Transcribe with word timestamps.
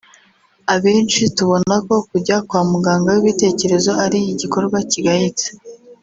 abenshi 0.73 1.21
tubona 1.37 1.75
ko 1.87 1.95
kujya 2.09 2.37
kwa 2.47 2.61
muganga 2.71 3.09
w’ibitekerezo 3.13 3.91
ari 4.05 4.19
igikorwa 4.33 4.77
kigayitse 4.91 5.47